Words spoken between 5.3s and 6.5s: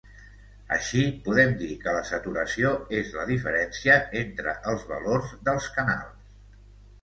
dels canals.